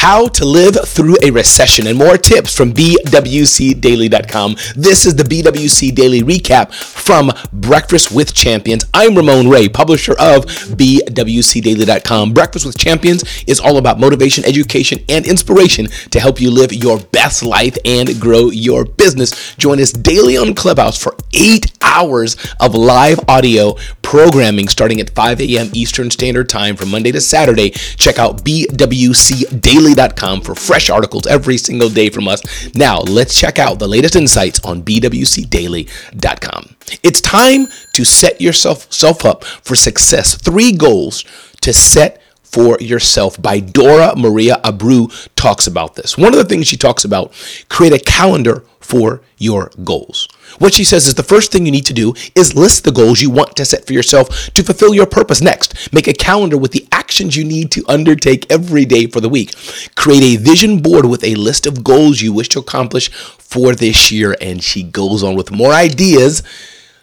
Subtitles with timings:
[0.00, 4.56] how to live through a recession, and more tips from BWCDaily.com.
[4.74, 8.86] This is the BWC Daily Recap from Breakfast with Champions.
[8.94, 12.32] I'm Ramon Ray, publisher of BWCDaily.com.
[12.32, 16.98] Breakfast with Champions is all about motivation, education, and inspiration to help you live your
[16.98, 19.54] best life and grow your business.
[19.56, 25.40] Join us daily on Clubhouse for eight hours of live audio programming starting at 5
[25.42, 25.68] a.m.
[25.74, 27.70] Eastern Standard Time from Monday to Saturday.
[27.70, 32.74] Check out BWCDaily bwcdaily.com for fresh articles every single day from us.
[32.74, 36.76] Now, let's check out the latest insights on bwcdaily.com.
[37.02, 40.34] It's time to set yourself self up for success.
[40.34, 41.24] Three goals
[41.62, 42.19] to set
[42.50, 46.18] for yourself by Dora Maria Abreu talks about this.
[46.18, 47.32] One of the things she talks about,
[47.68, 50.26] create a calendar for your goals.
[50.58, 53.20] What she says is the first thing you need to do is list the goals
[53.20, 55.40] you want to set for yourself to fulfill your purpose.
[55.40, 59.28] Next, make a calendar with the actions you need to undertake every day for the
[59.28, 59.54] week.
[59.94, 64.10] Create a vision board with a list of goals you wish to accomplish for this
[64.10, 64.36] year.
[64.40, 66.42] And she goes on with more ideas.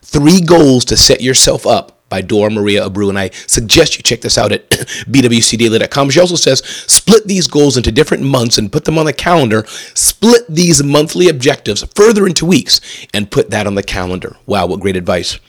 [0.02, 3.10] Three goals to set yourself up by Dora Maria Abreu.
[3.10, 6.10] And I suggest you check this out at bwcdaily.com.
[6.10, 9.66] She also says split these goals into different months and put them on the calendar.
[9.94, 12.82] Split these monthly objectives further into weeks
[13.14, 14.38] and put that on the calendar.
[14.46, 15.40] Wow, what great advice.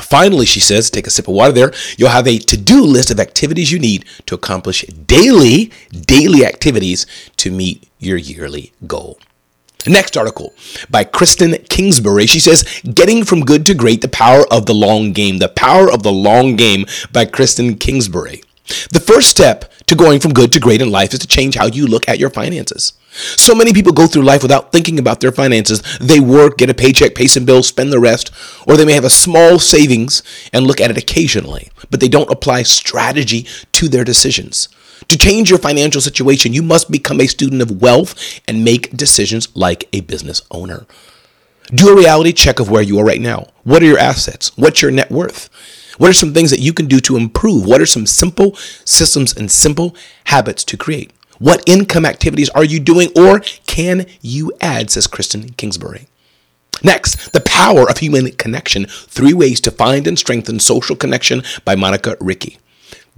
[0.00, 1.72] Finally, she says, take a sip of water there.
[1.98, 7.06] You'll have a to do list of activities you need to accomplish daily, daily activities
[7.36, 9.18] to meet your yearly goal.
[9.86, 10.54] Next article
[10.90, 12.26] by Kristen Kingsbury.
[12.26, 12.62] She says,
[12.94, 15.38] Getting from Good to Great, The Power of the Long Game.
[15.38, 18.42] The Power of the Long Game by Kristen Kingsbury.
[18.92, 21.66] The first step to going from good to great in life is to change how
[21.66, 22.92] you look at your finances.
[23.10, 25.82] So many people go through life without thinking about their finances.
[26.00, 28.30] They work, get a paycheck, pay some bills, spend the rest,
[28.66, 32.30] or they may have a small savings and look at it occasionally, but they don't
[32.30, 34.68] apply strategy to their decisions.
[35.08, 39.54] To change your financial situation, you must become a student of wealth and make decisions
[39.56, 40.86] like a business owner.
[41.74, 43.48] Do a reality check of where you are right now.
[43.64, 44.56] What are your assets?
[44.56, 45.48] What's your net worth?
[45.98, 47.66] What are some things that you can do to improve?
[47.66, 51.12] What are some simple systems and simple habits to create?
[51.38, 56.06] What income activities are you doing or can you add, says Kristen Kingsbury.
[56.84, 58.86] Next, the power of human connection.
[58.86, 62.58] Three ways to find and strengthen social connection by Monica Ricky.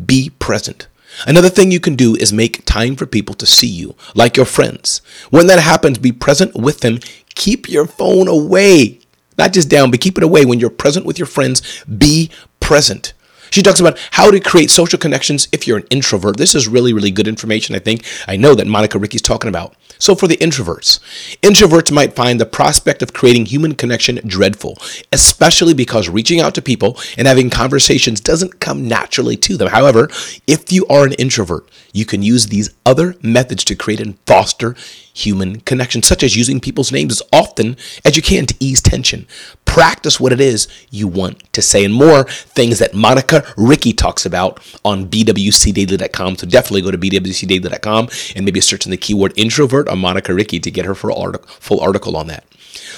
[0.05, 0.87] Be present.
[1.27, 4.47] Another thing you can do is make time for people to see you, like your
[4.47, 5.01] friends.
[5.31, 6.99] When that happens, be present with them.
[7.35, 9.01] Keep your phone away.
[9.37, 10.45] Not just down, but keep it away.
[10.45, 12.31] When you're present with your friends, be
[12.61, 13.13] present.
[13.51, 16.37] She talks about how to create social connections if you're an introvert.
[16.37, 18.05] This is really, really good information, I think.
[18.27, 19.75] I know that Monica Ricky's talking about.
[19.99, 20.99] So, for the introverts,
[21.41, 24.77] introverts might find the prospect of creating human connection dreadful,
[25.13, 29.69] especially because reaching out to people and having conversations doesn't come naturally to them.
[29.69, 30.09] However,
[30.47, 34.75] if you are an introvert, you can use these other methods to create and foster
[35.15, 39.27] human connection, such as using people's names as often as you can to ease tension.
[39.65, 44.27] Practice what it is you want to say, and more things that Monica Ricky talks
[44.27, 46.37] about on bwcdaily.com.
[46.37, 50.61] So definitely go to bwcdaily.com and maybe search in the keyword introvert on Monica Ricky
[50.61, 52.45] to get her full article on that.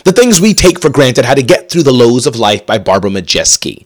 [0.04, 2.78] The things we take for granted, how to get through the lows of life by
[2.78, 3.84] Barbara Majeski.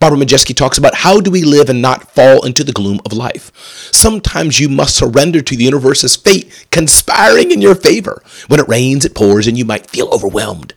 [0.00, 3.12] Barbara Majeski talks about how do we live and not fall into the gloom of
[3.12, 3.52] life.
[3.92, 8.22] Sometimes you must surrender to the universe's fate conspiring in your favor.
[8.46, 10.72] When it rains, it pours, and you might feel overwhelmed.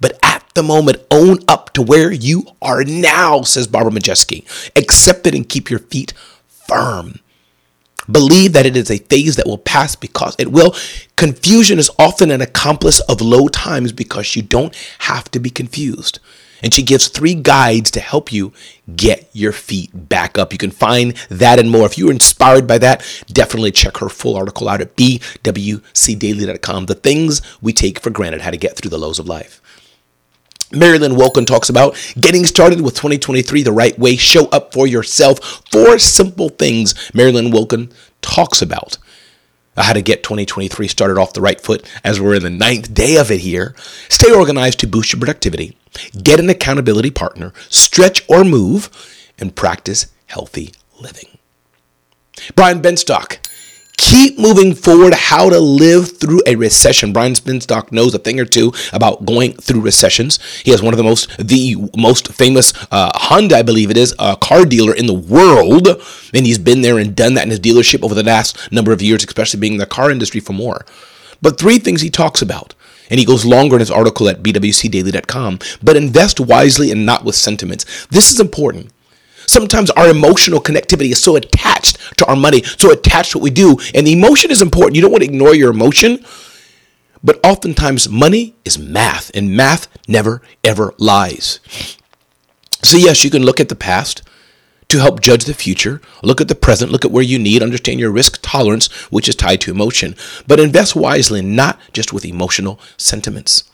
[0.00, 4.44] But at the moment, own up to where you are now, says Barbara Majeski.
[4.76, 6.12] Accept it and keep your feet
[6.48, 7.20] firm.
[8.10, 10.74] Believe that it is a phase that will pass because it will.
[11.16, 16.20] Confusion is often an accomplice of low times because you don't have to be confused.
[16.66, 18.52] And she gives three guides to help you
[18.96, 20.50] get your feet back up.
[20.52, 21.86] You can find that and more.
[21.86, 26.86] If you're inspired by that, definitely check her full article out at bwcdaily.com.
[26.86, 29.62] The things we take for granted, how to get through the lows of life.
[30.72, 34.16] Marilyn Wilkin talks about getting started with 2023 the right way.
[34.16, 35.62] Show up for yourself.
[35.70, 38.98] Four simple things Marilyn Wilkin talks about
[39.76, 43.18] how to get 2023 started off the right foot as we're in the ninth day
[43.18, 43.74] of it here.
[44.08, 45.76] Stay organized to boost your productivity,
[46.22, 48.90] get an accountability partner, stretch or move,
[49.38, 51.38] and practice healthy living.
[52.54, 53.38] Brian Benstock
[53.96, 57.12] keep moving forward how to live through a recession.
[57.12, 60.38] Brian Benstock knows a thing or two about going through recessions.
[60.62, 64.14] He has one of the most the most famous uh, honda i believe it is
[64.18, 65.88] uh, car dealer in the world.
[66.34, 69.02] And he's been there and done that in his dealership over the last number of
[69.02, 70.84] years especially being in the car industry for more.
[71.42, 72.74] But three things he talks about
[73.10, 77.34] and he goes longer in his article at bwcdaily.com but invest wisely and not with
[77.34, 78.90] sentiments this is important
[79.46, 83.50] Sometimes our emotional connectivity is so attached to our money, so attached to what we
[83.50, 83.78] do.
[83.94, 84.96] And the emotion is important.
[84.96, 86.24] You don't want to ignore your emotion.
[87.22, 91.60] But oftentimes, money is math, and math never, ever lies.
[92.82, 94.22] So, yes, you can look at the past
[94.88, 97.98] to help judge the future, look at the present, look at where you need, understand
[97.98, 100.14] your risk tolerance, which is tied to emotion,
[100.46, 103.64] but invest wisely, not just with emotional sentiments.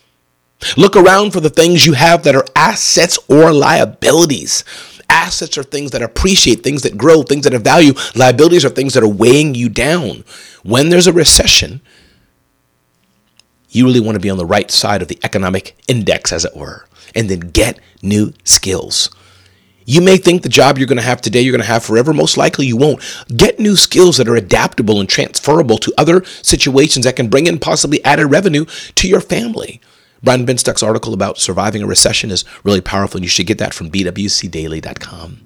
[0.77, 4.65] Look around for the things you have that are assets or liabilities.
[5.11, 7.93] Assets are things that appreciate, things that grow, things that have value.
[8.15, 10.25] Liabilities are things that are weighing you down.
[10.63, 11.83] When there's a recession,
[13.69, 16.57] you really want to be on the right side of the economic index, as it
[16.57, 19.11] were, and then get new skills.
[19.85, 22.13] You may think the job you're going to have today, you're going to have forever.
[22.13, 23.03] Most likely you won't.
[23.37, 27.59] Get new skills that are adaptable and transferable to other situations that can bring in
[27.59, 28.65] possibly added revenue
[28.95, 29.81] to your family.
[30.23, 33.75] Brian Benstock's article about surviving a recession is really powerful, and you should get that
[33.75, 35.41] from bwcdaily.com.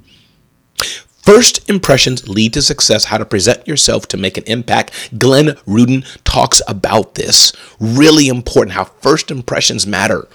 [1.26, 3.06] First impressions lead to success.
[3.06, 5.18] How to present yourself to make an impact.
[5.18, 7.52] Glenn Rudin talks about this.
[7.80, 10.28] Really important how first impressions matter.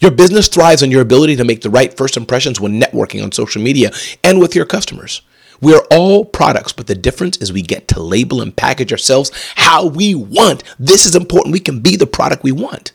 [0.00, 3.32] Your business thrives on your ability to make the right first impressions when networking on
[3.32, 3.90] social media
[4.22, 5.22] and with your customers.
[5.60, 9.30] We are all products, but the difference is we get to label and package ourselves
[9.56, 10.62] how we want.
[10.78, 11.52] This is important.
[11.52, 12.92] We can be the product we want.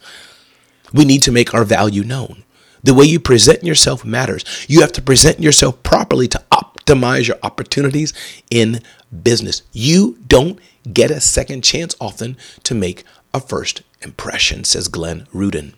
[0.94, 2.44] We need to make our value known.
[2.84, 4.44] The way you present yourself matters.
[4.68, 8.14] You have to present yourself properly to optimize your opportunities
[8.50, 8.82] in
[9.24, 9.62] business.
[9.72, 10.60] You don't
[10.92, 13.04] get a second chance often to make
[13.34, 15.74] a first impression, says Glenn Rudin.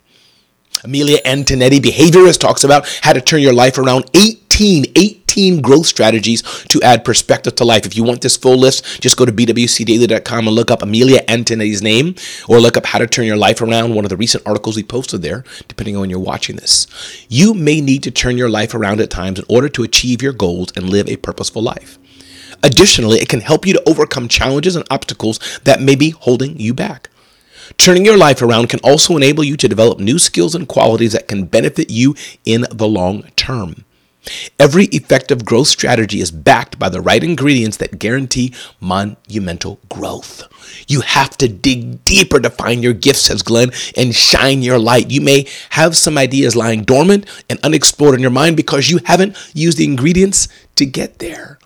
[0.83, 6.41] Amelia Antonetti, behaviorist, talks about how to turn your life around 18, 18 growth strategies
[6.65, 7.85] to add perspective to life.
[7.85, 11.81] If you want this full list, just go to bwcdaily.com and look up Amelia Antonetti's
[11.81, 12.15] name
[12.47, 14.83] or look up how to turn your life around, one of the recent articles we
[14.83, 16.87] posted there, depending on when you're watching this.
[17.29, 20.33] You may need to turn your life around at times in order to achieve your
[20.33, 21.97] goals and live a purposeful life.
[22.61, 26.73] Additionally, it can help you to overcome challenges and obstacles that may be holding you
[26.73, 27.09] back.
[27.77, 31.27] Turning your life around can also enable you to develop new skills and qualities that
[31.27, 32.15] can benefit you
[32.45, 33.85] in the long term.
[34.57, 40.47] Every effective growth strategy is backed by the right ingredients that guarantee monumental growth.
[40.87, 45.11] You have to dig deeper to find your gifts, says Glenn, and shine your light.
[45.11, 49.35] You may have some ideas lying dormant and unexplored in your mind because you haven't
[49.53, 51.59] used the ingredients to get there.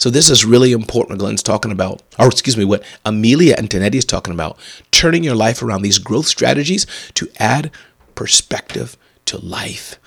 [0.00, 1.18] So this is really important.
[1.18, 4.58] Glenn's talking about, or excuse me, what Amelia Antonetti is talking about,
[4.90, 7.70] turning your life around these growth strategies to add
[8.14, 9.99] perspective to life.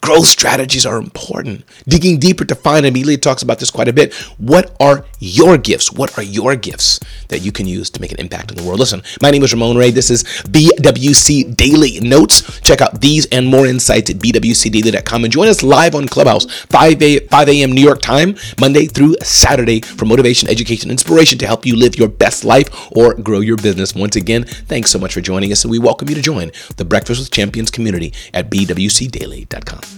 [0.00, 1.64] Growth strategies are important.
[1.86, 4.14] Digging deeper to find, Amelia talks about this quite a bit.
[4.38, 5.92] What are your gifts?
[5.92, 8.78] What are your gifts that you can use to make an impact in the world?
[8.78, 9.90] Listen, my name is Ramon Ray.
[9.90, 12.60] This is BWC Daily Notes.
[12.60, 17.02] Check out these and more insights at bwcdaily.com and join us live on Clubhouse, 5
[17.02, 17.72] a, 5 a.m.
[17.72, 22.08] New York time, Monday through Saturday for motivation, education, inspiration to help you live your
[22.08, 23.94] best life or grow your business.
[23.94, 26.84] Once again, thanks so much for joining us, and we welcome you to join the
[26.84, 29.97] Breakfast with Champions community at bwcdaily.com.